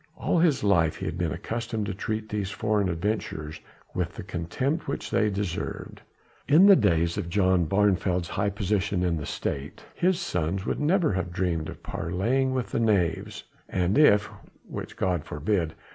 [0.17, 3.59] All his life he had been accustomed to treat these foreign adventurers
[3.93, 6.01] with the contempt which they deserved.
[6.47, 10.79] In the days of John of Barneveld's high position in the State, his sons would
[10.79, 14.27] never have dreamed of parleying with the knaves, and if
[14.67, 15.75] which God forbid!